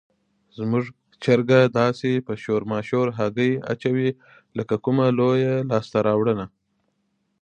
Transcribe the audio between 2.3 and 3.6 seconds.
شور ماشور هګۍ